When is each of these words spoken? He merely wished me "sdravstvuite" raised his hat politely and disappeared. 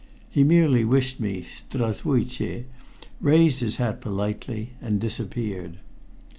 He 0.31 0.43
merely 0.43 0.83
wished 0.83 1.19
me 1.19 1.41
"sdravstvuite" 1.43 2.63
raised 3.19 3.59
his 3.59 3.75
hat 3.75 4.01
politely 4.01 4.71
and 4.81 4.99
disappeared. 4.99 5.77